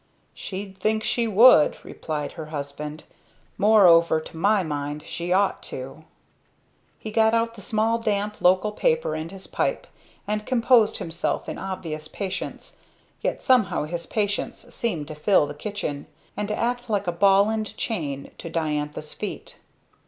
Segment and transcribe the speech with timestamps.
[0.33, 3.03] "Sh'd think she would," replied her husband.
[3.59, 6.05] "Moreover to my mind she ought to."
[6.97, 9.85] He got out the small damp local paper and his pipe,
[10.27, 12.77] and composed himself in obvious patience:
[13.21, 17.49] yet somehow this patience seemed to fill the kitchen, and to act like a ball
[17.51, 19.59] and chain to Diantha's feet.